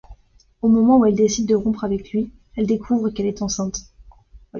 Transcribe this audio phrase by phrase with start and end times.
[0.63, 3.81] Au moment où elle décide de rompre avec lui, elle découvre qu'elle est enceinte.